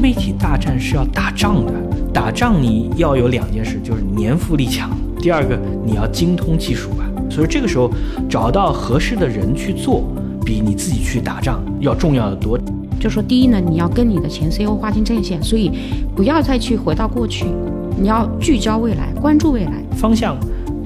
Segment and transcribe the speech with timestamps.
[0.00, 1.72] 媒体大战是要打仗的，
[2.12, 7.04] 打仗你要有两件事，就是年富力强，第二个你要精通技术吧。
[7.30, 7.90] 所以这个时候
[8.28, 10.04] 找到合适的人去做，
[10.44, 12.58] 比你自己去打仗要重要的多。
[13.00, 15.70] 就说第一呢，你要跟你的前 CEO 划清阵线，所以
[16.14, 17.46] 不要再去回到过去，
[18.00, 20.36] 你要聚焦未来，关注未来方向。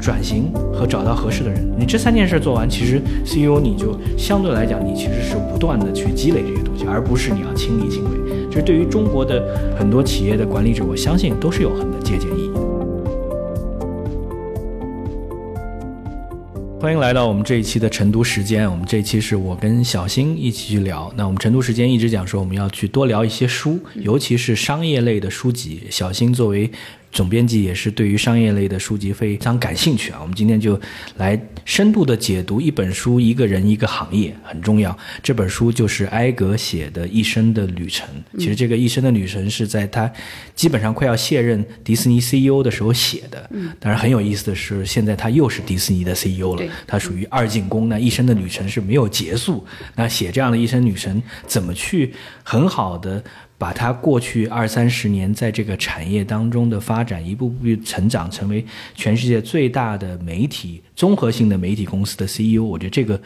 [0.00, 8.10] 转型和找到合适的人，你这三件事做完，其实 CEO 你就相对来讲，你其实是不断的去积累这些东西，而不是你要亲力亲为。
[8.50, 12.50] 这对于中国的很多企业的管理者，我相信都是有很的借鉴意义。
[16.80, 21.12] 欢迎来到我们这一期的晨读时间，我们这一期是我跟小新一起去聊。
[21.14, 25.82] 那我们晨读时间一直讲说，我们要去多聊一些书，尤其是商业类的书籍。
[25.88, 26.68] 小新作为
[27.12, 30.18] 总编辑也是对于商业类的书籍非常感兴趣啊！
[30.20, 30.80] 我们今天就
[31.16, 34.96] 来深度的解读一本书、一个人、一个行业，很重要。
[35.22, 38.08] 这本书就是埃格写的《一生的旅程》。
[38.38, 40.10] 其实这个《一生的旅程》是在他
[40.54, 43.48] 基本上快要卸任迪士尼 CEO 的时候写的。
[43.52, 43.70] 嗯。
[43.80, 46.62] 当然很有意思的是，现在他又是迪士尼的 CEO 了。
[46.86, 47.88] 他属于二进宫。
[47.88, 49.66] 那一生的旅程是没有结束。
[49.96, 52.14] 那写这样的一生旅程，怎么去
[52.44, 53.22] 很好的？
[53.60, 63.20] 把他过去二三十年在这个产业当中的发展，一步步成长，成为全世界最大的媒体综合性的媒体公司的 CEO，我觉得这个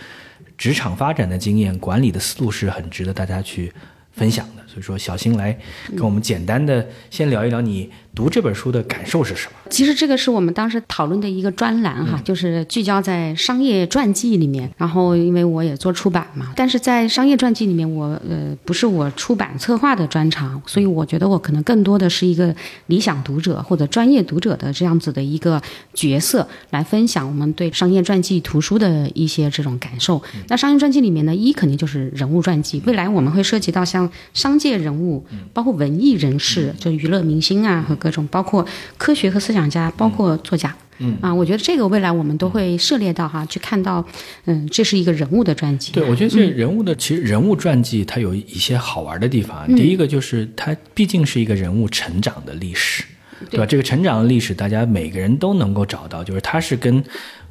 [0.59, 3.73] 职场发展的经验、管理的思路是很值得大家去
[4.11, 4.65] 分享的。
[4.67, 5.57] 所以说，小新来
[5.97, 7.89] 跟我们简单的先聊一聊你。
[8.15, 9.53] 读这本书的感受是什么？
[9.71, 14.71] 其实这个是我们当时讨论的一个专栏哈，就是聚焦在商业传记里面。
[14.77, 22.55] 然后因为我也做出版嘛，但是在商业传记里面，我呃不是我出版策划的专长，所以我觉得我可能更多的是一个
[22.87, 25.61] 理想读者或者专业读者的这样子的一个
[25.93, 30.23] 角色，来分享我们对商业传记图书的一些这种感受。
[30.47, 37.99] 那商业传记里面呢，一肯定就是人物传记，未来我们会涉及到像商界人物，包括文艺人士，就娱乐明星啊和。
[38.05, 38.67] 各种包括
[38.99, 44.05] 科学和思想家，包括作家，嗯啊，我觉得这个未来我们都会涉猎到哈，去看到，
[44.45, 45.91] 嗯，这是一个人物的传记。
[45.93, 49.67] 对，我觉得这人物的其实人物传记它有一些好玩的地方。
[49.75, 53.03] 第一个就是它毕竟是一个人物成长的历史，
[53.49, 53.65] 对吧？
[53.65, 57.03] 这个成长的历史，大家每个人都能够找到，就是它是跟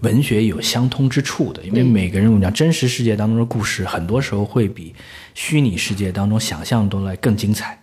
[0.01, 1.63] 文学有相通之处的。
[1.63, 4.93] 因为每个人我们讲真实世界当中的故事，很多时候会比
[5.33, 7.79] 虚拟世界当中想象中来更精彩。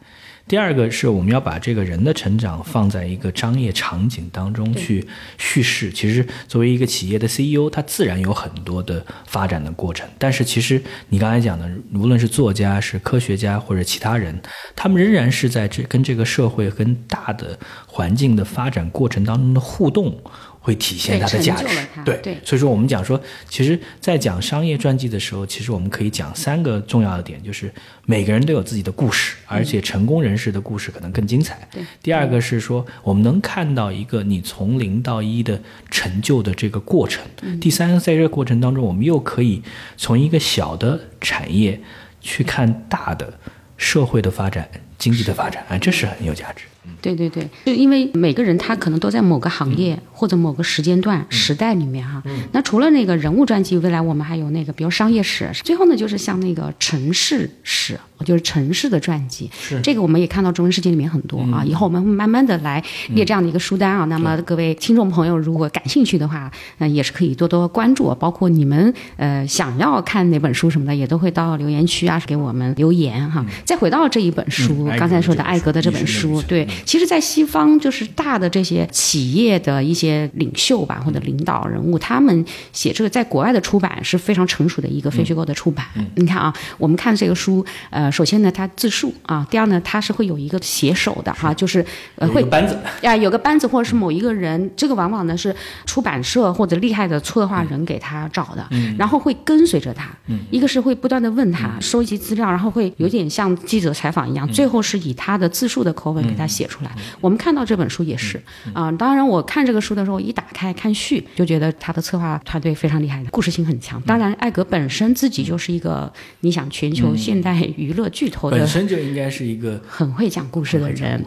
[0.50, 5.06] 第二个是我们要把这个人的成长放在一个商业场景当中去
[5.38, 5.93] 叙事。
[5.93, 10.09] 其实作为一个企业的 CEO，他自然有很多的发展的过程。
[10.19, 14.37] 但是其实你刚才讲的，无论是作家、是科学家或者其他人，
[14.75, 17.56] 他们仍然是在这跟这个社会、跟大的
[17.87, 20.21] 环境的发展过程当中的互动。
[20.62, 21.66] 会体现它的价值，
[22.04, 27.72] 对，所以说我们讲说，其实，在讲商业传记的时候，其实我们可以讲三个重要的点，就是
[28.04, 31.66] 每个人都有自己的故事，而且成功人士的故事可能更精彩。
[31.72, 35.59] 对，第二个是说，我们能看到一个你从零到一的
[35.91, 37.22] 成就的这个过程。
[37.59, 39.62] 第三个，在这个过程当中，我们又可以
[39.97, 41.81] 从一个小的产业
[42.20, 43.32] 去看大的
[43.78, 44.69] 社会的发展、
[44.99, 46.65] 经济的发展，啊，这是很有价值。
[47.00, 52.22] 对对对，就因为每个人他可能都在某个行业或者某个时间段、时代里面哈。
[52.52, 55.50] 那除了那个人物传记，未来我们还有那个，比如商业史。
[55.64, 57.98] 最后呢，就是像那个城市史。
[58.25, 61.64] 就是城市的传记，是这个我们也看到中文世界里面很多啊。
[61.64, 64.04] 以后我们会慢慢的来列这样的一个书单啊。
[64.06, 68.14] 那么各位听众朋友，如果感兴趣的话，嗯，也是可以多多关注。
[68.19, 73.44] 包括你们呃想要看哪本书什么的，也都会到留言区啊给我们留言哈。
[73.64, 85.87] 再回到这一本书，刚才说的艾格的这本书，对，其实，在西方就是大的这些企业的一些领袖吧或者领导人物，他们写这个在国外的出版是非常成熟的一个非虚构的出版。
[86.16, 88.09] 你看啊，我们看这个书，呃。
[88.10, 91.84] 首先呢，它自述啊；第二呢，它是会有一个写手的哈，就是
[92.16, 92.78] 呃会班子。
[93.03, 95.54] 呀，有个班子或者是某一个人，这个往往呢是
[95.87, 98.67] 出版社或者厉害的策划人给他找的，
[98.99, 100.08] 然后会跟随着他，
[100.50, 106.90] 一个是会不断的问他，收集资料，然后会有点像记者采访一样，最后是以他的自述的口吻给他写出来。
[107.20, 108.43] 我们看到这本书也是
[108.73, 114.00] 啊，当然我看这个书的时候，一打开看序，就觉得他的策划团队非常厉害的，故事性很强。
[114.02, 118.00] 当然，艾格本身自己就是一个你想全球现代娱乐。
[118.08, 121.23] 巨头本身就应该是一个很会讲故事的人。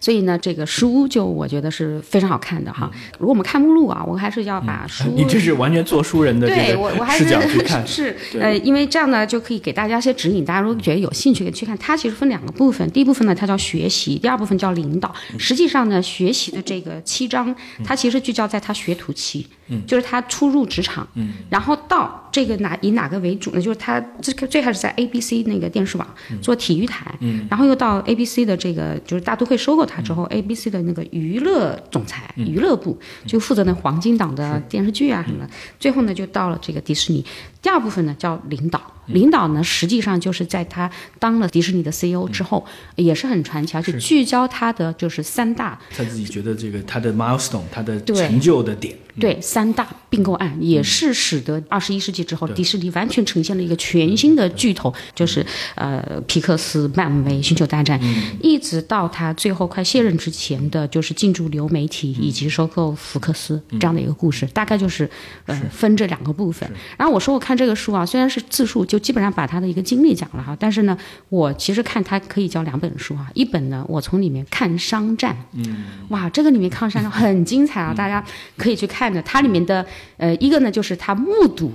[0.00, 2.90] 所以呢，这个书就我觉得是非常好看的哈。
[3.20, 5.04] 如果我们看目录啊，我还是要把书。
[5.14, 7.86] 你这是完全做书人的对我我还是去 看。
[7.86, 10.44] 是呃，因为这样呢，就可以给大家一些指引。
[10.44, 11.78] 大家如果觉得有兴趣，去看。
[11.78, 15.14] 它其实分两个部分，第一部分呢，它叫学习；第二部分叫领导。
[15.38, 17.54] 实际上呢，学习的这个七章，
[17.84, 19.46] 它其实聚焦在他学徒期。
[19.61, 23.60] 嗯，就是他初入职场，嗯，然后到这个哪以哪个为主呢？
[23.60, 26.06] 就是他最最开始在 ABC 那个电视网
[26.40, 37.24] 做体育台，嗯，然后又到 ABC 的这个就是大都会收购他之后，ABC 的那个娱乐总裁、娱乐部就负责那黄金档的电视剧啊什么的，最后呢就到了这个迪士尼。
[37.62, 42.66] 第二部分呢叫领导，领导呢实际上就是在他当了迪士尼的 CEO 之后，
[42.96, 55.44] 也是很传奇，而且聚焦他的就是三大，他自己觉得这个他的 milestone，他的成就的点，对三大并购案，也是使得二十一世纪之后迪士尼完全呈现了一个全新的巨头，就是
[55.74, 57.98] 呃皮克斯、漫威、星球大战，
[58.42, 65.08] 一直到他最后快卸任之前的就是进驻流媒体以及收购福克斯这样的一个故事，大概就是
[65.46, 66.70] 呃分这两个部分。
[66.98, 67.56] 然后我说我看。
[67.62, 70.98] 这个书啊，虽然是自述，就基本上把他的一个经历讲了哈，但是呢，
[71.28, 78.24] 我其实看它可以叫两本书啊，一本呢，我从里面看商战，嗯，哇，这个里面看商战很精彩啊，大家
[78.56, 79.22] 可以去看的。
[79.22, 81.72] 它里面的呃，一个呢就是他目睹。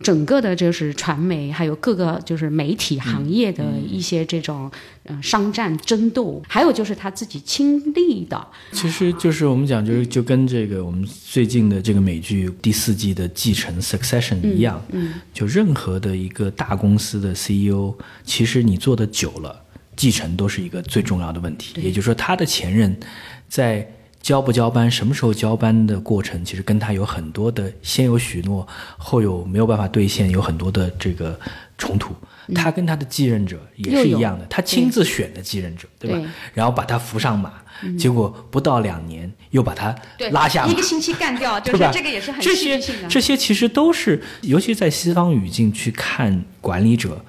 [0.00, 4.70] 整个的就是传媒，还有各个就是媒体行业的一些这种
[5.02, 8.46] 呃商战争斗，还有就是他自己亲历的。
[8.70, 17.92] 其实就是我们讲，就是就跟这个我们最近的这个美剧第四季的继承 Succession 一样，嗯，就任何的一个大公司的 CEO，
[18.22, 19.64] 其实你做的久了，
[19.96, 21.74] 继承都是一个最重要的问题。
[21.82, 22.96] 也就是说，他的前任
[23.48, 23.84] 在。
[24.20, 28.66] 交不交班，什么时候交班的过程，其实跟他有很多的先有许诺，
[28.96, 31.38] 后有没有办法兑现，有很多的这个
[31.78, 32.14] 冲突。
[32.54, 36.18] 他跟他的继任者也是一样的，他亲自选的继任者，对吧？
[36.54, 37.52] 然后把他扶上马，
[37.98, 39.94] 结果不到两年又把他
[40.30, 41.90] 拉下马，一个星期干掉，对吧？
[41.92, 47.22] 这个也是很这些这些其实都是，尤其在西方语境去看管理者。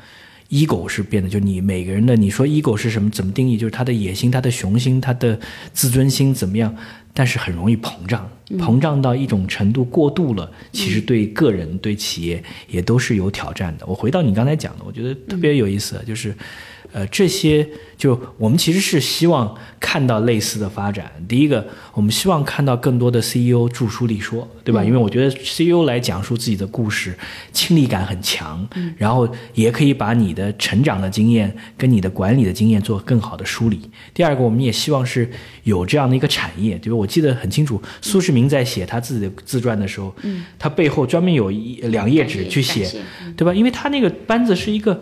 [0.50, 3.10] Ego 是变的，就你每个人的，你说 ego 是什么？
[3.10, 3.58] 怎么定义？
[3.58, 5.40] 就是他的野心、他的雄心、他的
[5.74, 6.76] 自尊心怎么样？
[7.14, 13.86] 但是很容易膨胀，膨胀到一种程度过度了，其实对个人、对企业也都是有挑战的。
[13.86, 16.34] 我回到你刚才讲的，我觉得特别有意思，就是。
[16.92, 17.70] 呃，这些
[18.00, 21.12] 就我们其实是希望看到类似的发展。
[21.28, 24.82] 第一个，我们希望看到更多的 CEO 著书立说，对吧？
[24.82, 27.14] 因为我觉得 CEO 来讲述自己的故事，
[27.52, 28.66] 亲历感很强，
[28.96, 33.92] 然后也可以把你的成长的经验跟你的管理的经验做更好的梳理。
[34.14, 35.30] 第二个，我们也希望是
[35.66, 36.96] 有这样的一个产业，对吧？
[36.96, 40.16] 我记得很清楚，苏世民在写他自己的自传的时候，
[40.58, 42.90] 他背后专门有一两页纸去写，
[43.36, 43.54] 对吧？
[43.54, 44.98] 因为他那个班子是一个。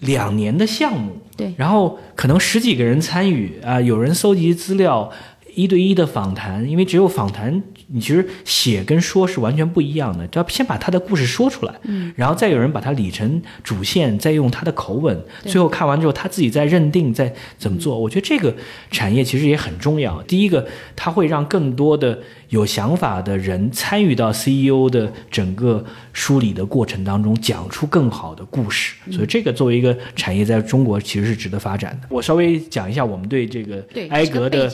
[0.00, 5.10] 两年的项目，对，然后可能十几个人参与啊，有人搜集资料，
[5.54, 7.62] 一对一的访谈，因为只有访谈。
[7.92, 17.98] 你其实写跟说是完全不一样的，要先把他的故事说出来，嗯，然后再有人把它理成主线，再用他的口吻，最后看完之后他自己再认定再怎么做。
[17.98, 18.54] 我觉得这个
[18.92, 20.22] 产业其实也很重要。
[20.22, 20.64] 第一个，
[20.94, 22.16] 它会让更多的
[22.50, 28.94] 有想法的人参与到 CEO 的整个梳理的过程当中，讲出更好的故事。
[29.10, 32.08] 所以这个作为一个产业，在中国其实是值得发展的。
[32.10, 34.70] 我稍微讲一下我们对这个埃格的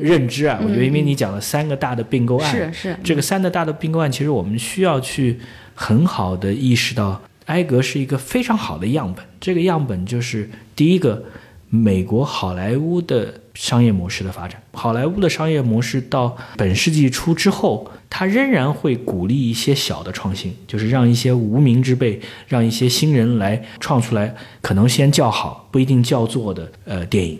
[0.00, 2.50] 认知啊，我觉得因为你讲了三个大的并购案。
[2.50, 5.38] 是是，这个三个大的并购案，其实我们需要去
[5.74, 9.24] 很好的意识到，埃格是一个非常好的样本。
[9.38, 11.22] 这个样本就是第一个，
[11.68, 14.62] 美国好莱坞的商业模式的发展。
[14.72, 27.36] 好莱坞的商业模式到本世纪初之后，它仍然会鼓励一些小的创新，就是让一些无名之辈，让一些新人来创出来，可能先叫好，不一定叫座的呃电影。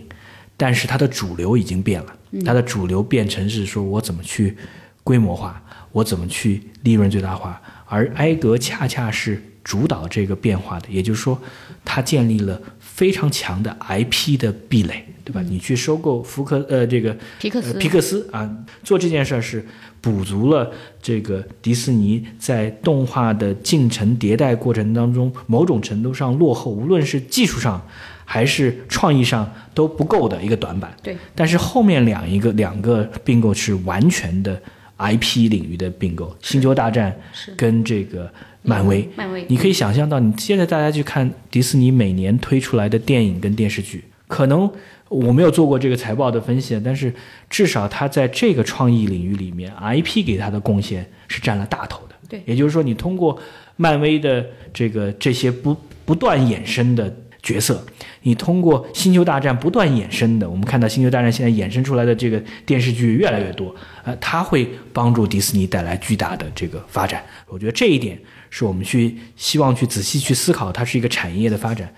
[0.57, 2.13] 但是它的主流已经变了，
[2.45, 4.57] 它的主流变成是说我怎么去。
[5.05, 7.59] 规模化，我怎么去利润最大化？
[7.87, 11.39] 而埃格恰恰是主导这个变化的，也就是说，
[11.85, 15.43] 它建立了非常强的 IP 的壁垒，对吧？
[15.43, 18.51] 你去收购福克呃这个皮克斯皮克斯啊，
[18.83, 19.63] 做这件事儿是
[20.01, 20.71] 补足了
[21.03, 27.87] 这个迪士尼在动画的进程迭代过程当中某种程度上落后，无论是技术上
[28.25, 30.97] 还是创意上都不够的一个短板。
[31.03, 34.59] 对，但是后面两一个两个并购是完全的。
[35.01, 37.17] IP 领域的并购，《星球大战》
[37.57, 38.29] 跟这个
[38.69, 44.71] 漫威，漫威，你可以想象到，你现在大家去看迪士尼每年推出来的电影跟电视剧，可能
[45.09, 47.13] 我没有做过这个财报的分析，但是
[47.49, 52.15] 至少它在这个创意领域里面，IP 给它的贡献是占了大头的。
[52.29, 53.41] 对，也就是说，你通过
[53.77, 54.45] 漫威的
[54.75, 57.13] 这个这些不不断衍生的。
[57.41, 57.83] 角色，
[58.23, 67.25] 你通过《星球大战》不断衍生的，我们看到《星球大战》现在衍生出来的这个电视剧越来越多，呃，它会帮助迪士尼带来巨大的这个发展。
[67.47, 68.19] 我觉得这一点
[68.51, 71.93] 是我们去希望去仔细去思考，它是一个产业的发展。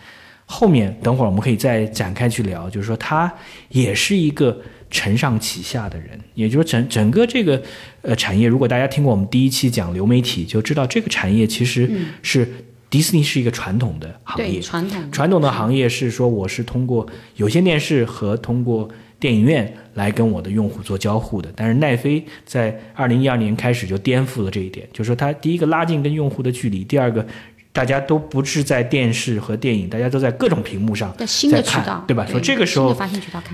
[0.46, 3.32] 后面等会儿我们可以再展开去聊，就是说它
[3.68, 7.62] 也是一个承上启下的人，也就是说整整个这个
[8.02, 11.88] 呃产业，如果大家听过我们第一期讲流媒体，就知道这个产业其实
[12.22, 12.48] 是、
[12.90, 18.90] 迪士尼是一个传统的行业，传统传统的行业是说，我是通过有线电视和通过
[19.20, 21.52] 电影院来跟我的用户做交互的。
[21.54, 27.24] 但是奈飞在二零一二年开始就颠覆了这一点，就是说它第一个拉近跟用户的距离，第二个
[27.72, 32.26] 大家都不是在电视和电影，大家都在各种屏幕上在新的渠道，对吧？
[32.26, 32.96] 说这个时候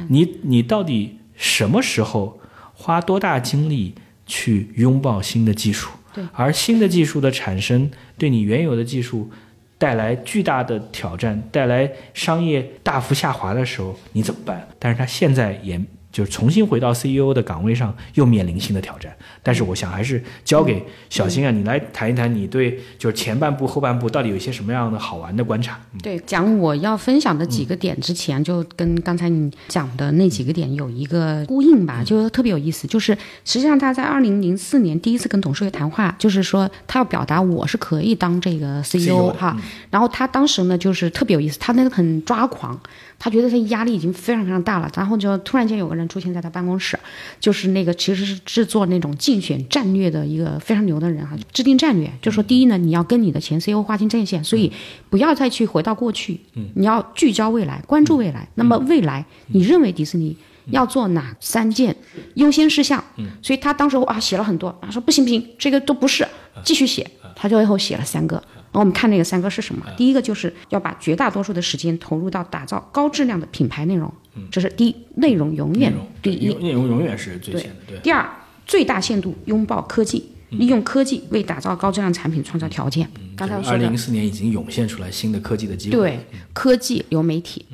[0.08, 2.40] 你你到底什么时候
[2.72, 3.94] 花多大精力
[4.24, 5.90] 去拥抱新的技术？
[6.14, 9.30] 对，而新的技术的产生对你原有的技术
[9.78, 14.66] 带来巨大的挑战，带来商业大幅下滑的时候，你怎么办？
[14.78, 15.80] 但是他现在也
[16.16, 19.14] 就是重新回到 CEO 的岗位上，又面临新的挑战。
[19.42, 25.78] 但是我想还是交给小新啊，你来谈一谈你对就是前半部、后半部到底有一些什么样的好玩的观察？
[26.02, 32.86] 对，讲我要分享的几个点之前，就跟刚才你讲的那几个点有一个呼应吧，就特别有意思。
[32.86, 33.12] 就是
[33.44, 39.54] 实际上他在二零零四年第一次跟董事会谈话，就是说他要表达我是可以当这个 CEO 哈。
[39.90, 42.80] 然后他当时呢，就是特别有意思，他那个很抓狂，
[43.18, 46.98] 他觉得他压力已经非常非常大了，然后就突然间有个人出现在他办公室，
[47.40, 54.70] 就是那个其实是制作那种竞选战略的一个非常牛的人哈，制定战略，就说第一呢，你要跟你的前 CEO 划清战线，所以
[55.08, 56.38] 不要再去回到过去，
[56.74, 58.46] 你要聚焦未来，关注未来。
[58.54, 61.96] 那么未来你认为迪士尼要做哪三件
[62.34, 63.02] 优先事项？
[63.16, 66.26] 嗯所以他当时啊写了很多，他说不行不行，这个都不是，
[66.64, 68.42] 继续写，他最后写了三个。
[68.72, 69.84] 我们看那个三个是什么？
[69.96, 74.12] 第一个就是要把绝大多数的时间投入到打造高质量的品牌内容，
[74.50, 76.52] 这是第一，内容永远第一。
[76.54, 77.98] 内容永远是最先的，对。
[78.00, 78.28] 第二，
[78.66, 83.08] 最大限度拥抱科技，利用科技为打造高质量产品创造条件。
[83.34, 85.96] 刚才我说的二零一，四年已经涌现出来新的科技的机会。
[85.96, 86.20] 对，
[86.52, 87.64] 科技流媒体。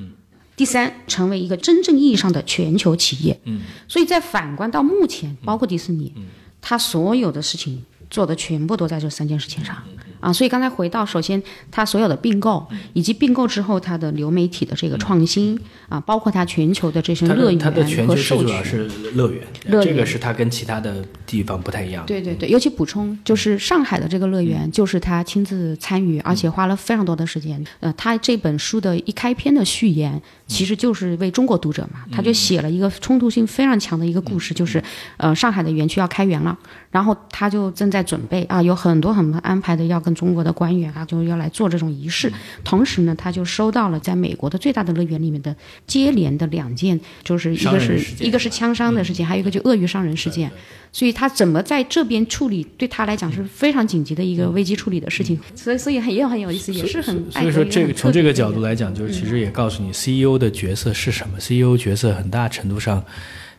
[0.55, 3.41] 第三，成为一个真正意义上的全球企业。
[3.45, 6.13] 嗯，所以在反观到目前，包括迪士尼，
[6.61, 9.83] 它所有的事情做的全部都在这三件事情上。
[10.23, 18.47] 啊，所以刚才回到，首先它所有的并购，以及并购之后它的流媒体的这个创新啊，包括它全球的这些乐的它的全球最园和授权。
[18.47, 22.07] 主要是乐园，乐园这个是它跟其他的地方不太一样。
[22.07, 27.63] 对对对，尤其补充就是上海的这个乐园，就是他亲自参与，而且花了非常多的时间。
[27.81, 34.83] 呃，他这本书的一开篇的序言，其实就是为中国读者嘛，他就写了一个冲突性非常强的一个故事，就是
[35.17, 36.57] 呃上海的园区要开园了，
[36.91, 42.33] 然后他就正在准备啊，有很多很多安排的要跟中国的官员啊，就要来做这种仪式。
[42.65, 45.55] 同时呢，他就收到了在美国的最大的乐园里面的
[45.87, 50.51] 接连的两件，就是一个是一个是枪伤的事情，还有一个就鳄鱼伤人事件。
[50.95, 55.41] 所以他怎么在这边处理，对他来讲是非常紧急的一个危机处理的事情。
[55.55, 61.39] 所以，所以很也很有意思，也是很所以说，这个从这个角度来，来讲，就是其实也告诉你，CEO 的角色是什么。
[61.39, 63.03] CEO 角色很大程度上，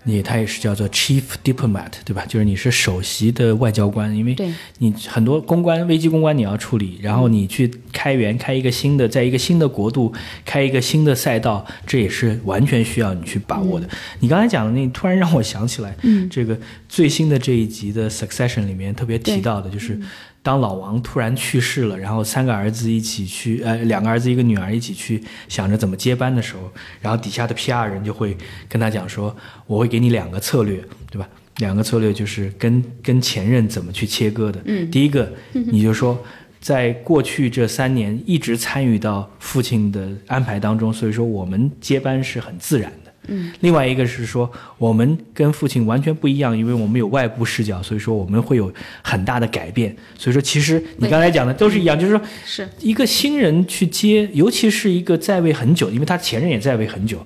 [0.04, 2.26] 你他也是叫做 Chief Diplomat，对吧？
[2.28, 4.36] 就是你是首席的外交官，因为
[4.80, 13.88] 你很多公关、危机公关你要处理，然后你去开源、开一个新的，在一个新的国度开一个新的赛道，这也是完全需要你去把握的。
[14.20, 16.58] 你刚才讲的那，突然让我想起来，嗯这个
[16.90, 20.00] 最新的这一集的 Succession 里面特别提到的就是。
[20.44, 26.72] 当老王突然去世了，然后三个儿子一起去，呃，两个儿子一个女儿一起去想着怎么接班的时候，
[27.02, 28.38] 然后底下的 PR 人就会
[28.70, 29.36] 跟他讲说，
[29.66, 31.28] 我会给你两个策略，对吧？
[31.58, 34.62] 两个策略就是跟跟前任怎么去切割的。
[34.66, 36.24] 嗯，第一个，你就说。
[36.64, 43.03] 在过去这三年一直参与到父亲的安排当中，所以说我们接班是很自然的。
[43.28, 49.96] 嗯，另外一个是说我们跟父亲完全不一样，因为我们有外部视角，所以说我们会有很大的改变。
[50.18, 52.68] 所以说，其实你刚才讲的都是一样，就是说是。
[52.80, 57.26] 一个新人去接，尤其是一个在位很久，因为他前任也在位很久，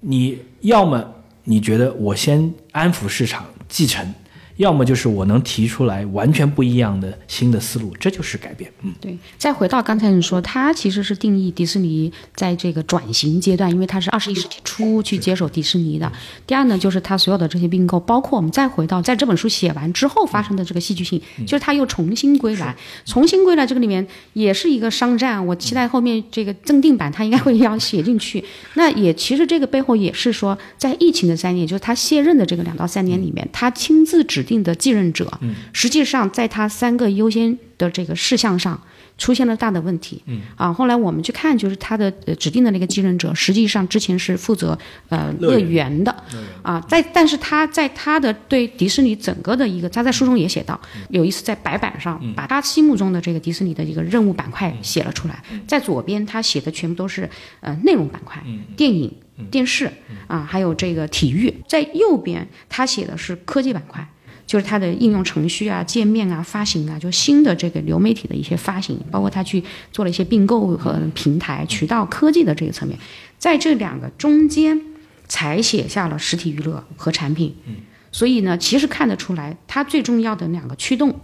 [0.00, 4.14] 你要么你觉得我先安抚市场继承，
[4.62, 8.70] 要么就是我能提出来完全不一样的新的思路，这就是改变。
[8.82, 16.10] 嗯，对，再回到刚才你说，他其实是定义迪士尼在这个转型阶段，因为他是二十一世纪初去接手迪士尼的。
[16.46, 25.44] 第二呢，就是他所有的这些并购，包括我们再回到在这本书写完之后发生的这个戏剧性，就是他又重新归来，重新归来这个里面也是一个商战。
[25.46, 28.44] 我期待后面这个增定版他应该会要写进去。
[28.74, 35.32] 那也其实这个背后也是说，在疫情的三年，就是他卸任的这个两到三年里面，他亲自指定的继任者，
[35.72, 38.80] 实际上在他三个优先的这个事项上。
[39.18, 40.40] 出现了大的问题，嗯。
[40.56, 44.76] 啊，后来我们去看，就是他的、呃、指定的那个继任者，实际上之前是负责
[45.10, 46.04] 呃乐乐园园。
[46.04, 46.24] 的，
[46.62, 50.80] 啊，在但是他在他的对迪士尼整个的一个，他在书中也写到，
[51.10, 57.28] 有一次在白板上把他心目中的这个迪士尼的一个任务板块写了出来，在左边他写的全部都是
[57.60, 58.42] 呃内容板块，
[58.76, 59.14] 电影、
[59.50, 59.88] 电视
[60.26, 61.52] 啊，还有这个体育。
[61.68, 64.04] 在右边，他写的是科技板块，
[64.52, 72.98] 就是它的应用程序啊、界面啊、发行啊，就新的这个流媒体的一些发行，包括它去做了一些并购和平台、渠道、科技的这个层面。
[73.38, 74.78] 在这两个中间，
[75.26, 77.54] 才写下了实体娱乐和产品。
[78.10, 81.18] 所以呢，其实看得出来，它最重要的两个驱动。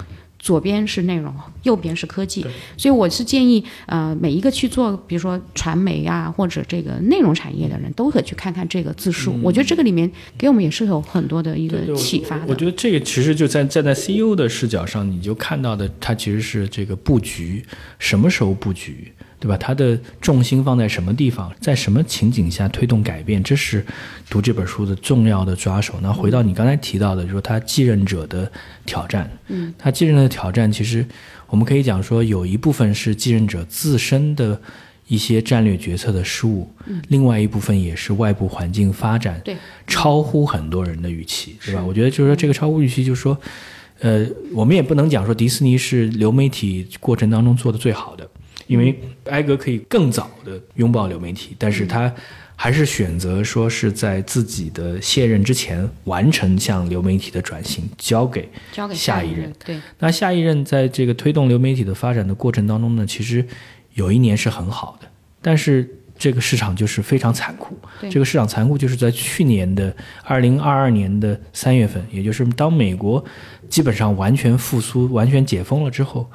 [0.49, 1.31] 左边是内容，
[1.65, 2.41] 右边是科技，
[2.79, 9.39] 所以我是建议，呃，每一个去做，比如说传媒啊，或者这个内容产业的人都可以去看看这个字数。
[9.43, 12.47] 我觉得这个里面给我们也是有很多的一个启发的。
[12.49, 17.63] 我觉得这个其实就在站在 CEO 的视角上，你就看到的，它其实是这个布局，
[17.99, 19.13] 什么时候布局。
[19.41, 19.57] 对吧？
[19.57, 23.85] 它的重心放在什么地方，在什么情景下推动改变，这是
[24.29, 25.95] 读这本书的重要的抓手。
[26.03, 28.51] 那回到你刚才提到的，就是他继任者的
[28.85, 29.31] 挑战。
[29.47, 31.07] 嗯，他继任的挑战，其实
[31.47, 34.61] 我们可以讲说，有一部分是继任者自身的
[35.07, 41.83] 一些战略决策的失误，嗯，另外一部分也是外部环境发展对超乎很多人的预期，对吧？
[41.87, 43.39] 我觉得就是说，这个超乎预期，就是说，
[44.01, 48.29] 呃，我们也不能讲说迪士尼是流媒体过程当中做的最好的。
[48.69, 52.15] 因为埃格可以更早的拥抱流媒体，但是他
[52.55, 59.53] 还是选择说是在自己的卸任之前完成向流媒体的转型，交给交给下一任。
[59.65, 63.45] 对，那下一任在这个推动流媒体的发展的过程当中呢，其实
[63.95, 65.09] 有一年是很好的，
[65.41, 67.79] 但是这个市场就是非常残酷。
[68.11, 73.25] 这个市场残酷就是在去年的二零二二年的三月份，也就是当美国
[73.69, 76.31] 基本上完全复苏、完全解封了之后。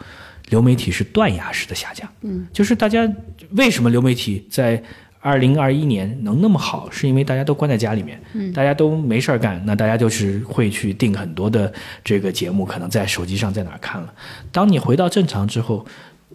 [0.49, 3.09] 流媒体是断崖式的下降，嗯，就是大家
[3.51, 4.81] 为什么流媒体在
[5.19, 11.71] 二零二一年能那么好，是因为大家都关在家里面，嗯，大家都没事儿干，那大家就是会去订很多的
[12.03, 14.13] 这个节目，可能在手机上在哪儿看了。
[14.51, 15.85] 当你回到正常之后，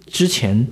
[0.06, 0.66] 之前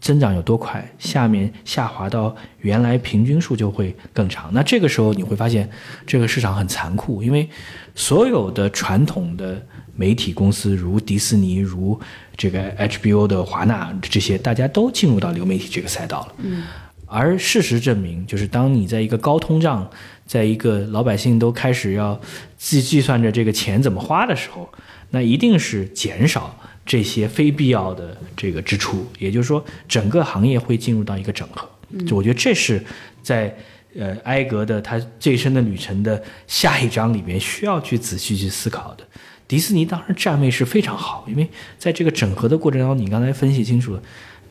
[0.00, 4.48] 增长有多快，下面下滑到原来平均数就会更长。
[4.52, 5.68] 那这个时候你会发现
[6.06, 7.48] 这个市场很残酷，因为
[7.96, 9.60] 所有的传统的
[9.96, 11.98] 媒体公司，如迪士尼，如
[12.36, 16.34] 这个 HBO 的华纳这些，大家都进入到流媒体这个赛道了。
[16.38, 16.64] 嗯，
[17.06, 19.88] 而事实证明，就是当你在一个高通胀，
[20.26, 22.20] 在一个老百姓都开始要
[22.58, 24.68] 计计算着这个钱怎么花的时候，
[25.10, 29.06] 那一定是减少这些非必要的这个支出。
[29.18, 31.68] 也就是说，整个行业会进入到一个整合。
[32.06, 32.84] 就我觉得这是
[33.22, 33.56] 在
[33.96, 39.04] 呃埃格的他这一生的旅程的下一章里面需要去仔细去思考的。
[39.48, 44.02] 迪士尼当然站位是非常好，因为在这个整合的过程当中，你刚才分析清楚了，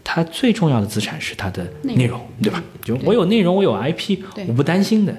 [0.03, 2.63] 它最重要的资产是它的内容，对吧？
[2.83, 5.15] 就我有内容，我有 IP，我不担心的。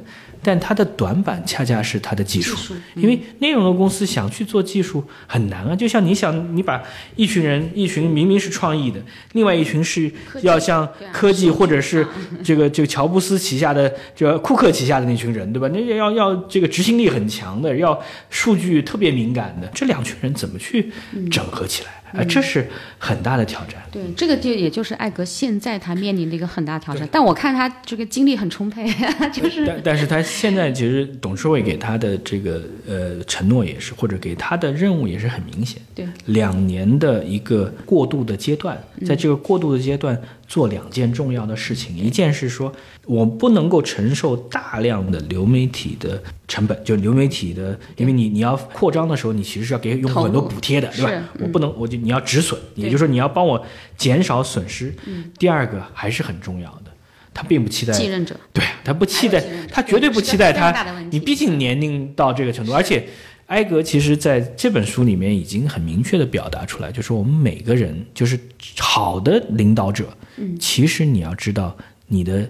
[0.47, 5.75] 但它的短板恰恰是它的技术，因为内容的公司想去做技术很难啊。
[5.75, 6.81] 就像你想，你把
[7.17, 9.01] 一群人，一群明明是创意的，
[9.33, 10.09] 另外一群是
[10.43, 12.07] 要像科技或者是
[12.45, 15.69] 这个这个乔布斯旗下的，就库克旗下的那群人，对吧？
[15.75, 20.93] 那要要这个执行力很强的，要数据特别敏感的，这两群人怎么去
[21.29, 21.91] 整合起来？
[22.17, 22.67] 啊，这是
[22.99, 23.83] 很大的挑战。
[23.91, 27.09] 对，这个就也就是艾格现在他面临的一个很大挑战。
[27.11, 28.87] 但我看他这个精力很充沛，
[29.33, 29.67] 就是。
[29.67, 35.81] 但但是他现在其实董事会给他的这个呃承诺也是，或者给他的任务也是很明显。
[35.95, 40.21] 对，两年的一个过渡的阶段，在这个过渡的阶段。
[40.49, 42.73] 做两件重要的事情，一件是说，
[43.05, 51.29] 我不能够承受大量的流媒体的成本，就流媒体的，因为你你要扩张的时候，你其实是要给用户很多补贴的，对吧？
[51.41, 53.65] 我不能，我就你要止损，也就是说你要帮我
[53.97, 54.95] 减少损失。
[55.39, 56.93] 第二个还是很重要的，
[57.35, 63.09] 他并不期待继任者，对他不期待，他绝对不期待他，你毕竟年龄到这个程度，而且。
[63.47, 68.39] 埃格其实在这本书里面已经很明确的表达出来，就是我们每个人，就是
[68.79, 71.77] 好的领导者，嗯，其实你要知道
[72.09, 72.49] 你的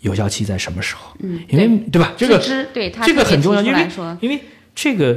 [0.00, 2.02] 有效期在什么时候，嗯，因为对。
[2.02, 2.12] 吧？
[2.16, 2.38] 这个
[2.74, 3.88] 对这个很重要，因为，
[4.20, 4.40] 因为
[4.74, 5.16] 这个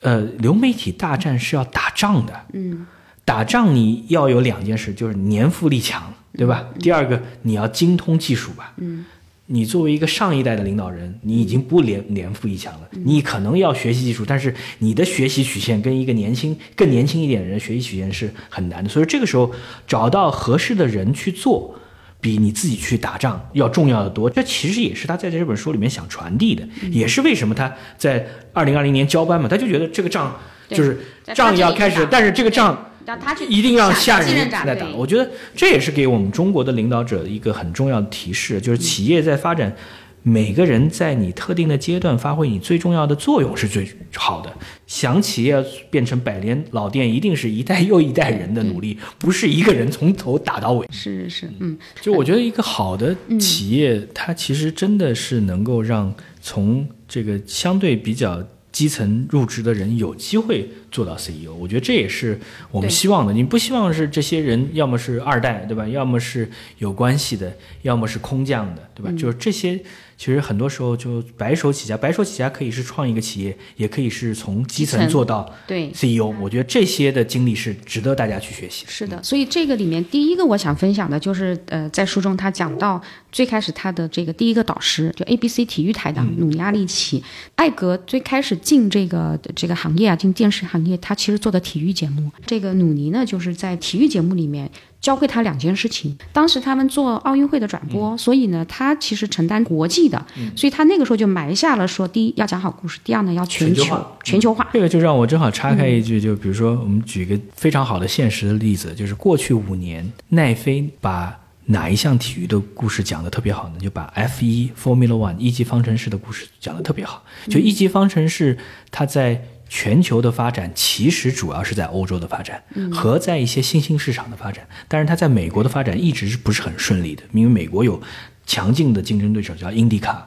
[0.00, 2.86] 呃流媒体大战是要打仗的，嗯，
[3.24, 6.64] 打仗你要有两件事，就是年富力强，对吧？
[6.78, 9.04] 第二个你要精通技术吧，嗯。
[9.52, 12.88] 你作为一个上一代的领导人，你已经不连年富一强了。
[12.92, 18.88] 你可能要学习技术，但是你的学习曲线跟一个年轻、更年轻一点的人学习曲线是很难的。
[18.88, 19.52] 所以这个时候
[19.88, 21.74] 找到合适的人去做，
[22.20, 24.30] 比你自己去打仗要重要的多。
[24.30, 31.00] 这其实也是他在这本书里面想传递的，也是为什么他在二零二零年交班嘛，他就觉得这个仗就是
[31.34, 32.86] 仗要开始，但是这个仗。
[33.10, 39.74] 让他去一定要下人来打，我觉得这也是给我们中国的领导者一个很重要的提示，就是企业在发展
[40.22, 44.52] 每个人在你特定的阶段发挥你最重要的作用是最好的。
[44.86, 50.86] 想企业变成百年老店，一定是一代又一代人的努力，不是一个人从头打到尾。
[50.92, 58.40] 是是，嗯，就我觉得一个好的企业，它其实真的是能够让从这个相对比较。
[58.72, 62.38] 基层入职的人有机会做到 CEO，我觉得这也是
[62.70, 63.32] 我们希望的。
[63.32, 65.86] 你不希望是这些人要么是二代，对吧？
[65.88, 69.12] 要么是有关系的，要么是空降的，对吧？
[69.18, 69.80] 就是这些。
[70.20, 76.26] 其实很多时候就白手起家，白手起家可以是创一个企业，也可以是从基层做到对 CEO。
[76.38, 78.84] 我觉得这些的经历是值得大家去学习。
[78.86, 83.00] 是的，所以这个里面第一个我想分享的就是，呃，在书中他讲到
[83.32, 92.30] 最开始他的这个第一个导师就 ABC 体育台的努尼阿利奇，艾格最开始进这个这个行业啊，进电视行业，他其实做的体育节目。
[92.46, 94.70] 这个努尼呢，就是在体育节目里面。
[95.00, 96.16] 教会他两件事情。
[96.32, 104.68] 当时他们做奥运会的转播，所以呢，他其实承担国际的，所以他那个时候就埋下了说：第一要讲好故事，第二呢要全球全球化。
[104.72, 113.74] 这个就让我正好插开一句，就比如说我们举一个非常好的现实的例子，就是过去五年，奈飞把哪一项体育的故事讲得特别好呢？
[113.80, 117.22] 就把 F 一 Formula One 一级方程式的故事讲得特别好。
[117.48, 118.58] 就一级方程式，
[118.90, 119.42] 它在。
[119.72, 122.60] 全球的发展其实主要是在欧洲的发展
[122.92, 128.02] 和在一些新兴市场的发展，但是它在美国的发展一直是不是很顺利的，因为美国有
[128.44, 130.26] 强劲的竞争对手叫英迪卡。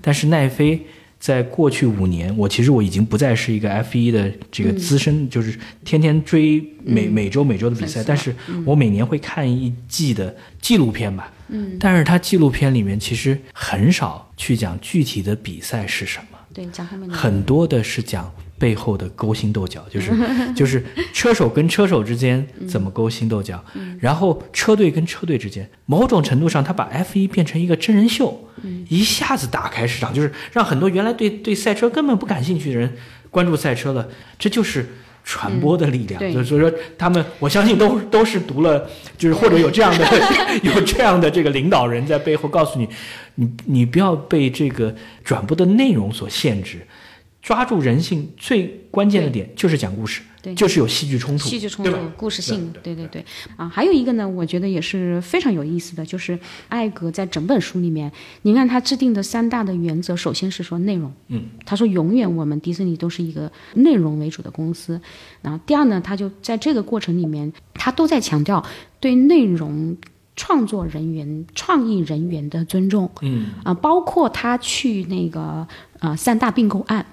[0.00, 0.86] 但是奈飞
[1.18, 8.32] 在过去五年，我其实我已经不再是一个 F 一的这个资深，就是天天追每每周每周的比赛，但是
[8.64, 11.32] 我每年会看一季的纪录片吧。
[11.48, 18.32] 嗯，但是它纪录片里面其实很少去讲具体的比赛是什么，对，讲很多的是讲。
[18.58, 20.12] 背后的勾心斗角， 就是
[20.54, 23.62] 就是车手跟车手之间怎么勾心斗角，
[23.98, 28.48] 然后车队跟车队之间，某种程度上，他把 F 一变成一个真人秀，
[28.88, 32.96] 一下子打开市场，就是让很多原来对对赛车根本不感兴趣的人
[33.30, 34.08] 关注赛车了。
[34.38, 34.88] 这就是
[35.24, 36.20] 传播的力量。
[36.32, 38.88] 所以说，他们我相信都都是读了，
[39.18, 40.06] 就是或者有这样的
[40.62, 42.88] 有这样的这个领导人在背后告诉你，
[43.34, 46.86] 你你不要被这个转播的内容所限制。
[47.44, 53.22] 抓住人性最关键的点就是讲故事，对，就是有戏剧冲突，戏剧冲突，故事性，对对对。
[53.56, 56.38] 啊，还有一个呢，我觉得也是非常有意思的，就是
[56.70, 58.10] 艾格在整本书里面，
[58.42, 64.98] 你看他制定的三大的原则，首先是说内容，嗯，他说永远我们迪士尼都是一个内容为主的公司。
[65.42, 68.64] 然后第二呢，他就在这个过程里面，他都在强调
[69.00, 69.94] 对内容
[70.34, 77.04] 创作人员、创意人员的尊重，嗯，啊，包括他去那个啊三大并购案。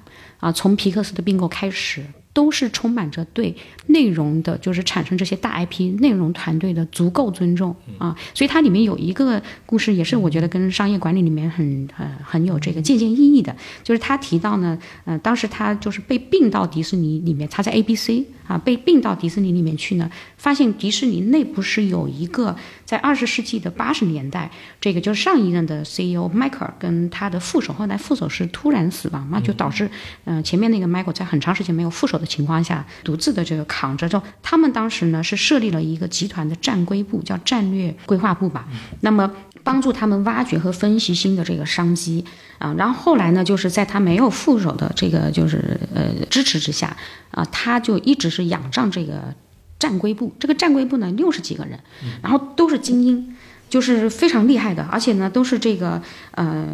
[0.42, 2.04] 啊，从皮克斯的并购开始。
[2.34, 3.54] 都是充满着对
[3.88, 22.56] 内容的，就是产生这些大 IP 内容团队的足够尊重啊，所以它里面有一个故事，也是我觉得跟商业管理里面很很很有这个借鉴意义的，就是他提到呢，呃，当时他就是被并到迪士尼里面，他在 ABC 啊被并到迪士尼里面去呢，发现迪士尼内部是有一个
[22.92, 24.52] 在二十世纪的八十年代，
[24.82, 29.90] 这个就是上一任的 CEO 迈克尔跟他的副手，后来副手是突然死亡嘛，就导致
[30.26, 32.20] 嗯前面那个迈克尔在很长时间没有副手。
[32.22, 38.68] 的情况下，独自的这个扛着，就他们当时呢是设立了一个集团的战规部，叫战略规划部吧。
[39.00, 39.32] 那么
[39.64, 42.24] 帮助他们挖掘和分析新的这个商机
[42.60, 42.76] 啊。
[42.78, 46.96] 然后后来呢，就是在他没有副手的这个就是呃支持之下
[47.32, 49.34] 啊，他就一直是仰仗这个
[49.82, 50.32] 战规部。
[50.40, 51.78] 这个战规部呢六十几个人，
[52.24, 53.36] 然后都是精英。
[53.72, 56.68] 就是非常厉害的，而且呢，都是这个呃，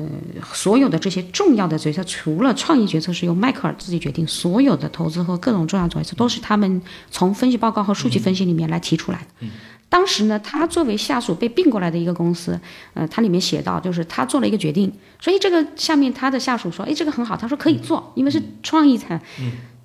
[0.52, 9.48] 所有的这些重要的决策，除了创意决策是由迈克尔自己决定，所有的投资和各种重要决策都是他们从分析报告和数据分析里面来提出来的。
[9.90, 12.60] 当时呢，他作为下属被并过来的一个公司，
[12.96, 19.22] 呃，他里面写到，就是他做了一个决定，所以这个下面他的下属说，哎，这个很好，他说可以做，因为是创意才。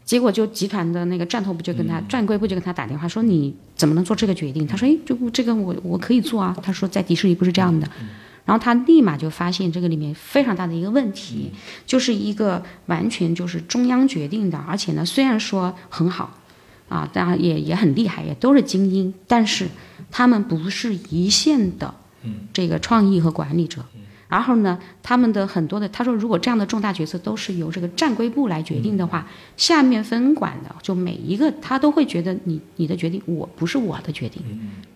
[0.05, 4.67] 结果就集团的那个战头部就跟他战规部就跟他打电话说你怎么能做这个决定？
[4.67, 6.57] 他说哎，就这个我我可以做啊。
[6.63, 7.89] 他说在迪士尼不是这样的，
[8.45, 11.51] 然后他立马就发现这个里面非常大的一个问题，
[11.87, 16.37] 就是一个完全就是中央决定的，而且呢虽然说很好，
[16.89, 19.69] 啊，当然也也很厉害，也都是精英，但是
[20.11, 21.95] 他们不是一线的
[22.53, 23.85] 这个创意和管理者。
[24.33, 34.43] 然后呢，他们的很多的，他说，如果这样的重大决策都是由这个战规部来决定的话，下面分管的就每一个他都会觉得你你的决定我不是我的决定，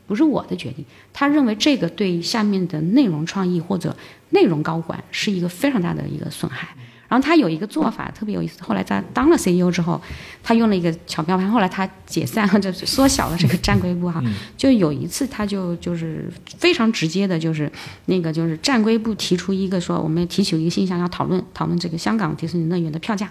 [0.06, 0.82] 不是我的决定。
[1.12, 3.94] 他认为这个对下面的内容创意或者
[4.30, 6.74] 内容高管是一个非常大的一个损害。
[7.08, 10.00] 然后他有一个做法特别有意思，后来他当了 CEO 之后，
[10.42, 14.22] 他用了一个巧妙法，后来他解散了，就是缩小了这个战规部哈。
[14.56, 17.70] 就有一次他就就是非常直接的，就是
[18.06, 23.30] 那个就是战规部提出一个说，我们提取一个信项要讨论讨论这个香港迪士尼乐园的票价。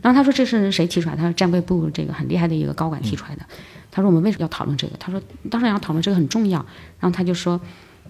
[0.00, 1.16] 然后他说这是谁提出来？
[1.16, 3.42] 他说战规部这个很厉害的一个高管提出来的。
[3.90, 4.96] 他说我们为什么要讨论这个？
[4.96, 6.58] 他说当然要讨论这个很重要。
[7.00, 7.60] 然后他就说，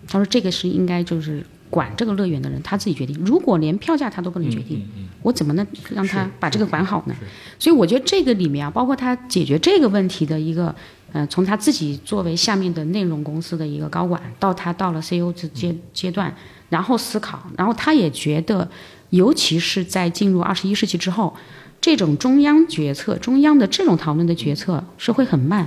[0.06, 3.16] 他说这个是应该就是管这个乐园的人他自己决定。
[3.24, 4.86] 如果连票价他都不能决定，
[5.22, 7.14] 我怎么能让他把这个管好呢？
[7.58, 10.74] 所以我觉得这个里面啊，包括他解决这个问题的一个，
[11.12, 16.34] 呃，从他自己作为下面的内容公司的一个高管，到他到了 CEO 这阶阶段，
[16.68, 18.68] 然后思考，然后他也觉得，
[19.10, 21.34] 尤其是在进入二十一世纪之后。
[21.80, 25.66] 这种中央决策、中央的这种讨论的决策是会很慢，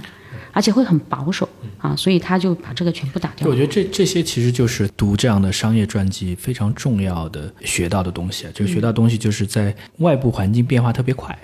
[0.51, 1.47] 而且会很保守
[1.81, 3.47] 啊，所以他就把这个全部打掉。
[3.47, 8.45] 我觉得这这些其实就是读这样的商业传记非常重要的学到的东西。
[8.53, 11.35] 这个学到东西就是在外部环境变化特别快，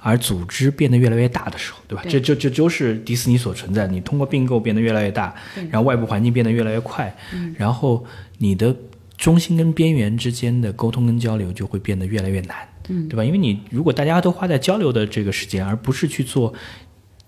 [0.00, 2.02] 而组织变得越来越大的时候，对吧？
[2.08, 3.86] 这这这就是迪士尼所存在。
[3.86, 5.34] 你通过并购变得越来越大，
[5.70, 7.14] 然后外部环境变得越来越快，
[7.56, 8.04] 然后
[8.38, 8.74] 你的
[9.18, 12.56] 中心跟边缘之间的沟通跟交流就会变得越来越难。
[12.88, 13.24] 嗯，对吧？
[13.24, 16.52] 因为你如果大家都花在交流的这个时间，而不是去做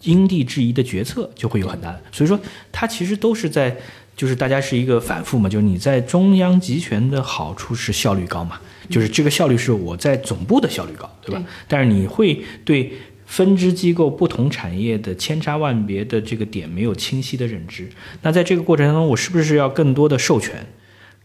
[0.02, 2.00] 因地制宜的决策，就会有很大的。
[2.12, 2.38] 所以说，
[2.70, 3.76] 它其实都是在，
[4.16, 5.48] 就是大家是一个反复嘛。
[5.48, 11.42] 就是你在中央集权的好处是效率高嘛，就是这个效率是我在总部的效率高，对吧？
[11.66, 12.92] 但是你会对
[13.26, 17.88] 分支机构不同产业的千差万别的这个点没有清晰的认知。
[18.22, 20.66] 那在这个过程当中，我是不是要更多的授权？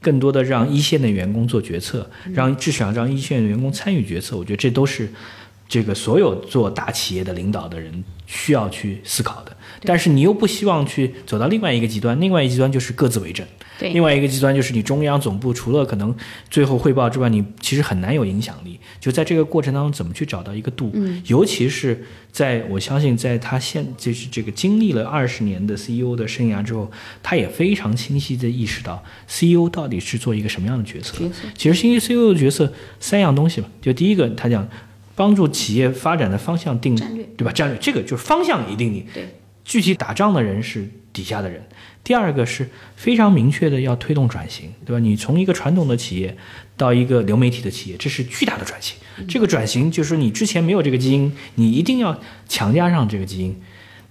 [0.02, 5.08] 更多的让一线的员工做决策，让至少让一线的员工参与决策，我觉得这都是
[5.72, 9.56] 这个所有做大企业的领导的人需要去思考的。
[9.84, 13.48] 但是你又不希望去走到另外一个极端，另外一个极端就是各自为政。
[13.80, 16.14] 另外一个极端就是你中央总部除了可能
[16.52, 18.78] 最后汇报之外，你其实很难有影响力。
[19.00, 20.94] 就在这个过程当中，怎么去找到一个度？
[21.26, 26.92] 尤其是在我相信，在他现就是这个经历了二十年的 CEO 的生涯之后，
[27.24, 31.16] 他也非常清晰地意识到 CEO 到底是做一个什么样的角色。
[31.58, 34.68] 其实新 CEO 的角色三样东西吧，就第一个他讲
[35.22, 37.52] 帮助企业发展的方向定战略，对吧？
[37.52, 41.62] 战略这个就是方向一定你对，具体打仗的人是底下的人。
[42.04, 45.00] 第二个是非常明确的要推动转型，对吧？
[45.00, 46.36] 你从一个传统的企业
[46.76, 48.98] 到一个流媒体的企业，这是巨大的转型。
[49.28, 53.56] 这个转型就是你之前没有这个基因，你一定要强加上这个基因。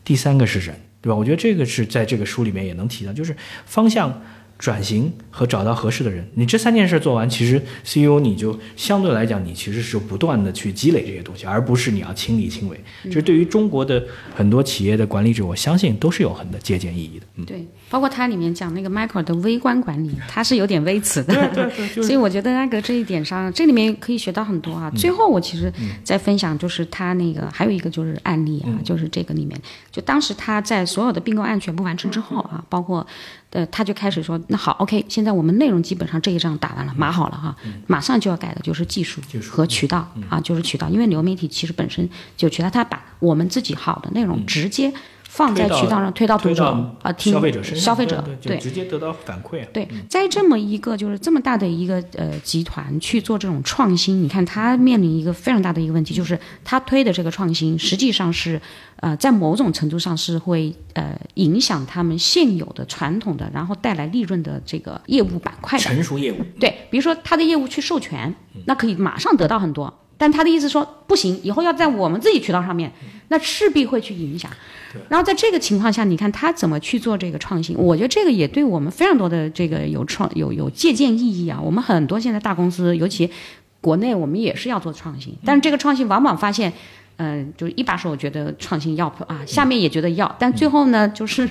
[0.04, 1.16] 第三个是人，对吧？
[1.16, 3.34] 我觉得这个是在这个书里面也能提到，就是
[3.66, 4.22] 方向。
[4.60, 12.78] 转型和找到合适的人，你这三件事做完，其实 CEO 你就相对来讲，你其实是不断的去积累这些东西，而不是你要亲力亲为。
[13.10, 14.04] 这对于中国的
[14.36, 17.26] 很多企业的管理者，我相信都是有很的借鉴意义的。
[17.36, 21.34] 嗯，对，包括它里面讲那个 Michael 的微观管理，它是有点微词的。
[21.54, 24.90] 对对对，所以我觉得那个这一点上，这里面可以学到很多啊。
[24.94, 25.72] 最后我其实
[26.04, 29.58] 在分享，就是他那个还有一个就是案例啊，就是这个里面，
[29.90, 33.06] 就当时他在所有的并购案全部完成之后啊，包括。
[33.50, 44.92] 呃，他就开始说，那好，OK，现在我们内容基本上这一仗打完了，码好了哈，马上就要改的就是技术和渠道啊，就是渠道，因为流媒体其实本身就渠道，他把我们自己好的内容直接。
[45.32, 46.64] 放在渠道上推到读者
[47.02, 49.64] 啊，听消费者身上，消费者对直接得到反馈。
[49.72, 58.60] 对，在这么一个就是这么大的一个呃集团去做这种创新，你看他面临一个非常大的一个问题，就是他推的这个创新实际上是
[58.96, 65.78] 呃在某种程度上是会呃影响他们现有的传统的，然后带来利润的这个业务板块。
[65.78, 66.38] 成熟业务。
[66.58, 72.92] 对，比如说他的业务去授权，那可以马上得到很多，但他的意思说不行，以后要在我们自己渠道上面，
[73.28, 74.50] 那势必会去影响。
[75.08, 77.76] 然后在这个情况下，你看他怎么去做这个创新？
[77.76, 81.60] 我觉得这个也对我们非常多的这个有创有有借鉴意义啊。
[81.60, 83.30] 我们很多现在大公司，尤其
[83.80, 86.72] 国内，我们也是要做创新，但是这个创新往往发现。
[87.22, 91.46] 嗯，就是一把手觉得创新要啊，下面也觉得要，但最后呢，就是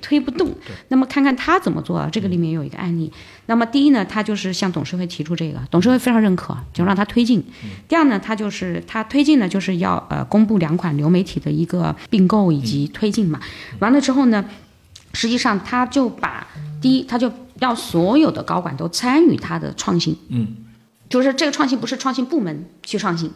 [0.00, 0.48] 推不动。
[0.86, 2.08] 那么看看他怎么做啊？
[2.12, 3.12] 这个里面有一个案例。
[3.46, 7.44] 那么第一呢，他就是向董事会提出这个，董事会非常认可，就让他推进。
[7.88, 13.40] 第二呢，他就是他推进呢，就是要呃公布两款流媒体的一个并购以及推进嘛。
[13.80, 14.44] 完了之后呢，
[15.12, 16.46] 实际上他就把
[16.80, 20.16] 第一，他就要所有的高管都参与他的创新。
[20.28, 20.46] 嗯，
[21.08, 23.28] 就是这个创新不是创新部门去创新。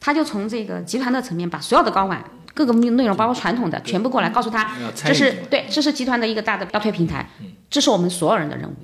[0.00, 2.22] 他就从这个集团的层面，把所有的高管
[2.54, 7.28] 各个内容，包括传统的，全部过来告诉他，这是对，这是集团的一个大的倒推平台，
[7.68, 8.74] 这是我们所有人的任务。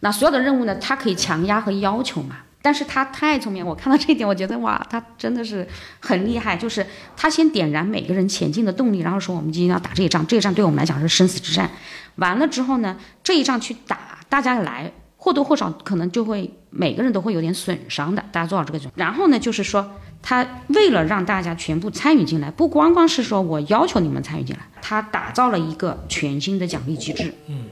[0.00, 2.38] 那所有的任务呢，他可以强压和要求嘛？
[2.60, 5.66] 但是他太聪明，我看到这一点，我觉得哇，他真的是
[6.00, 6.56] 很厉害。
[6.56, 6.86] 就是
[7.16, 11.70] 他先点燃每个人前进的动力，然后说我们今天要打这一仗，这一仗对我们来讲是生死之战。
[12.16, 14.92] 完了之后呢，这一仗去打，大家来。
[15.16, 19.02] 或多或少可能就会每个人都会有点损伤的，大家做好这个准备。
[19.02, 19.90] 然后呢，就是说
[20.26, 27.34] 他为了让大家全部参与进来，不光光是说我要求你们参与进来，他打造了一个全新的奖励机制。
[27.46, 27.66] 嗯。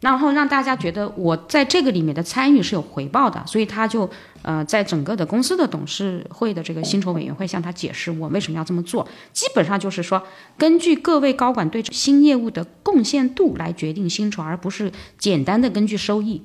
[0.00, 4.08] 然后让大家觉得我在这个里面的参与是有回报的，所以他就
[4.40, 10.22] 呃在整个的公司的董事会的这个薪酬委员会向他解释我为什么要这么做，基本上就是说
[10.56, 16.42] 根据各位高管对新业务的贡献度来决定薪酬，而不是简单的根据收益。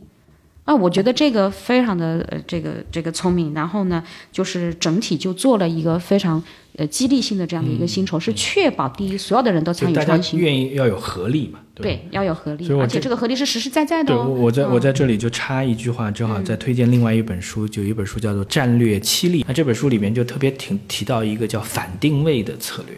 [0.65, 6.43] 啊，我觉得这个非常的呃这个这个聪明，然后呢就是整体就做了一个非常
[6.75, 11.59] 呃激励性的这样的一个薪酬，是确保第一所有的人都参与创新，愿意要有合力嘛。
[11.75, 14.13] 对，要有合力，而且这个合力是实实在在的。
[14.13, 19.41] 对，我我在我在这里就插一句话，正好在推荐另外一本书，就有一本书叫做《战略七力》。
[19.45, 22.95] 那这本书里面就特别提提到一个叫反定位的策略。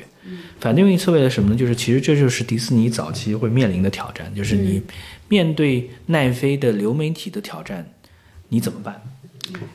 [0.59, 1.55] 反定位策略的什么呢？
[1.55, 4.81] 就是其实这就是迪士尼早期会面临的挑战，就是你
[5.27, 7.91] 面对奈飞的流媒体的挑战，
[8.49, 9.01] 你怎么办？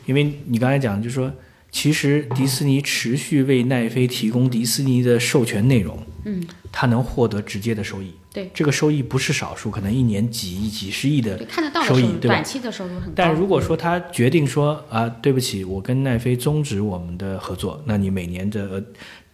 [0.07, 1.33] 因为你刚才讲，就是说。
[1.75, 8.12] 其实迪士尼持续为奈飞提供迪士尼的授权内容，嗯，它能获得直接的收益。
[8.31, 11.38] 对，这个收益不是少数，可能一年几亿、几十亿的
[11.87, 12.35] 收益，对吧？
[12.35, 13.12] 短期的收入很高。
[13.17, 18.85] 但如果说他决定说啊，对不起，我跟奈飞终止我们的合作，那你每年的。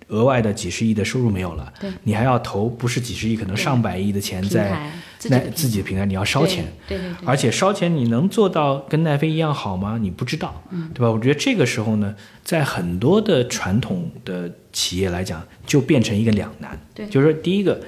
[0.08, 1.72] 额外的几十亿的收入没有了，
[2.04, 4.90] 你还要投不是几十亿，可能上百亿的钱在
[5.28, 9.98] 奈自己的平台，你要烧钱，对对对，而且烧钱你能做到跟奈飞一样好吗？
[10.00, 10.62] 你不知道，
[10.94, 11.10] 对吧？
[11.10, 17.80] 我觉得这个时候呢，在很多的传统的企业来讲，就变成一个两难，对，就是说，第一个，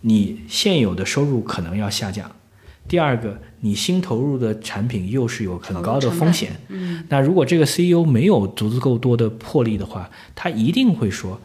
[0.00, 2.26] 你现有的收入可能要下降；
[2.88, 11.40] 第二个，你新投入的产品又是有很高的风险，嗯，那如果这个 CEO 没有足够多的魄力的话，他一定会说。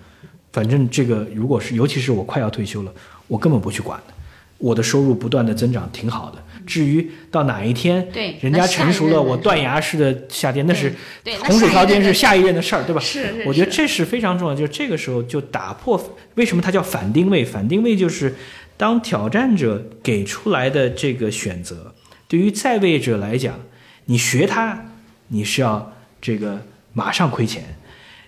[0.54, 2.94] 反正这个，如果是尤其是我快要退休了，
[3.28, 4.14] 我根本不去管的。
[4.60, 6.42] 我的收入不断的增长，挺好的。
[6.66, 10.94] 至于到哪一天，对，人家成熟了，我断崖式的下跌，那是
[11.44, 13.02] 洪水滔天，是下一任的事儿，对吧？
[13.02, 14.56] 是，我觉得这是非常重要。
[14.56, 16.02] 就是这个时候就打破，
[16.36, 17.44] 为什么它叫反定位？
[17.44, 18.34] 反定位就是
[18.78, 21.94] 当挑战者给出来的这个选择，
[22.30, 23.60] 对于在位者来讲，
[24.06, 24.86] 你学他，
[25.28, 26.62] 你是要这个
[26.94, 27.64] 马上亏钱；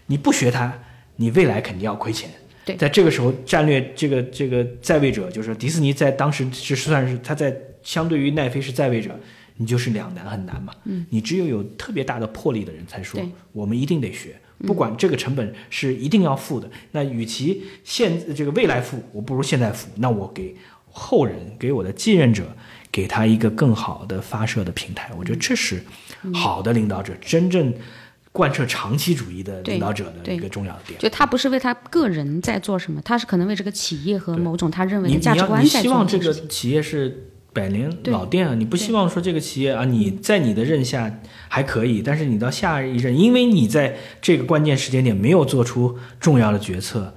[0.07, 0.73] 你不学他。
[1.17, 2.30] 你未来肯定要亏钱，
[2.65, 9.17] 对，在这个时候，战略这个这个在位者就是迪士尼，在当时是算是他在相对于奈飞是在位者，
[9.56, 10.73] 你就是两难很难嘛。
[10.84, 13.21] 嗯，你只有有特别大的魄力的人才说，
[13.54, 16.69] 我们一定得学，不管这个成本是一定要付的。
[16.91, 19.88] 那与其现这个未来付，我不如现在付。
[19.95, 20.56] 那我给
[20.91, 22.43] 后人，给我的继任者，
[22.91, 25.12] 给他一个更好的发射的平台。
[25.17, 25.82] 我觉得这是
[26.34, 27.73] 好的领导者真正。
[28.35, 47.13] 贯彻长期主义的领导者的一个重要的点，就他不是为他个人在做什么，他是可能为这个企业和某种他认为的价值观在做你希望这个企业是百年老店啊，你不希望说这个企业啊，你在你的任下还可以，但是你到下一任，因为你在这个关键时间点没有做出重要的决策，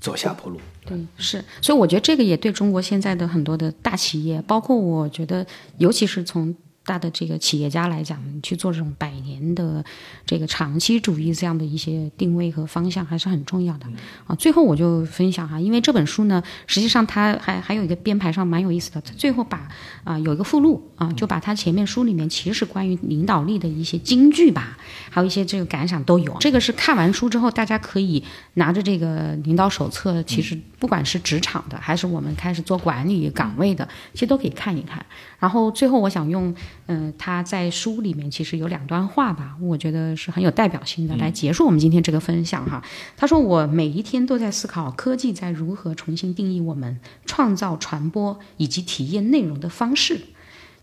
[0.00, 0.58] 走下坡路。
[0.86, 6.54] 对，是，所以我觉得这个也对中国现在的很多的大企业，包括我觉得，尤其是从。
[6.84, 9.84] 大的这个企业家来讲，去做这种百年的
[10.26, 13.86] 这个长期主义这样的一些定位和方向还是很重要的
[14.26, 14.34] 啊。
[14.34, 19.00] 最后我就分享哈，因为这本书呢，实际上它还还有一个编排上蛮有意思的。
[19.00, 19.68] 最后把
[20.02, 24.76] 啊有一个附录啊，就把它前面书里面其实关于领导力的一些金句吧，
[25.08, 26.36] 还有一些这个感想都有。
[26.40, 35.06] 这个是看完书之后，大家可以拿着这个领导手册，其实不管是职场的，还是我们开始做管理岗位的，其实都可以看一看。
[35.38, 36.52] 然后最后我想用。
[36.86, 42.82] 嗯，他在书里面其实有两段话吧，我觉得是很有代表性的，来结束我们今天这个分享哈。
[43.16, 50.20] 他说：“我每一天都在思考科技在如何重新定义我们创造、传播以及体验内容的方式，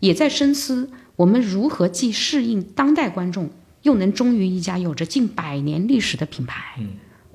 [0.00, 3.50] 也在深思我们如何既适应当代观众，
[3.82, 6.80] 又能忠于一家有着近百年历史的品牌。”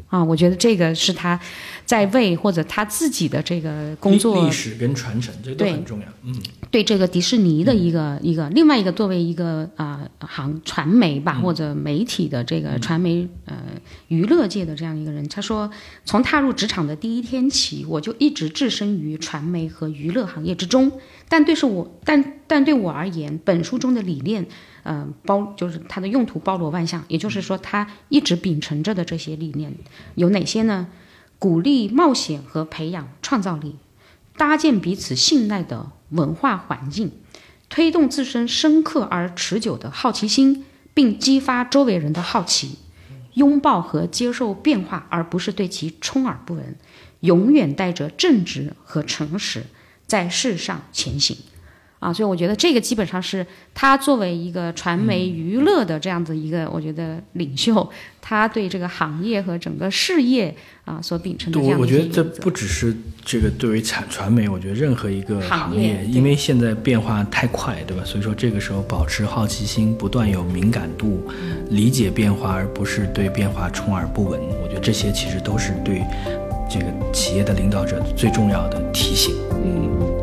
[0.08, 1.38] 啊，我觉得这个是他
[1.84, 6.06] 在为或者他自己的这个工作历史跟传承，这都很重要。
[6.24, 6.34] 嗯，
[6.70, 13.56] 对这个迪士尼的一个一个另外一个作为一个啊行传媒吧或者媒体的这个传媒呃
[14.08, 15.70] 娱乐界的这样一个人，他说
[16.06, 20.92] 从踏入职场的第一天起，我就一直置身于传媒和娱乐行业之中。
[21.28, 24.46] 但对是我但但对我而言，本书中的理念。
[24.86, 29.74] 嗯，包就是它的用途包罗万象，也就是说，它一直秉承着的这些理念
[30.14, 30.88] 有哪些呢？
[31.38, 33.76] 鼓励冒险和培养创造力，
[34.38, 37.12] 搭建彼此信赖的文化环境，
[37.68, 42.78] 推动自身深刻而持久的好奇心，并激发周围人的好奇，
[43.34, 46.78] 拥抱和接受变化，而不是对其充耳不闻，
[47.20, 49.66] 永远带着正直和诚实
[50.08, 51.36] 在世上前行。
[52.00, 57.90] 啊，所以我觉得这个基本上是他作为一个传媒娱乐的这样子一个，我觉得领袖，
[58.22, 68.04] 他对这个行业和整个事业啊所秉承的这样我我觉得这不只是这个对于产传媒，我觉得任何一个行行，业因为现在变化太快，对吧？
[68.06, 71.28] 所以说这个时候保持好奇心，不断有敏感度，
[71.70, 74.40] 理解变化，而不是对变化充耳不闻。
[74.62, 76.04] 我觉得这些其实都是对
[76.70, 79.34] 这个企业的领导者最重要的提醒。
[79.64, 80.15] 嗯。